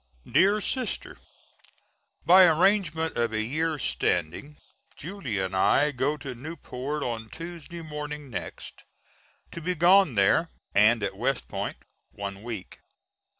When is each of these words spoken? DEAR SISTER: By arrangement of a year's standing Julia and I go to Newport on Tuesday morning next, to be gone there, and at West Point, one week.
DEAR 0.25 0.59
SISTER: 0.59 1.19
By 2.25 2.45
arrangement 2.45 3.15
of 3.15 3.33
a 3.33 3.41
year's 3.43 3.83
standing 3.83 4.57
Julia 4.95 5.45
and 5.45 5.55
I 5.55 5.91
go 5.91 6.17
to 6.17 6.33
Newport 6.33 7.03
on 7.03 7.29
Tuesday 7.29 7.83
morning 7.83 8.27
next, 8.31 8.83
to 9.51 9.61
be 9.61 9.75
gone 9.75 10.15
there, 10.15 10.49
and 10.73 11.03
at 11.03 11.15
West 11.15 11.47
Point, 11.47 11.77
one 12.13 12.41
week. 12.41 12.79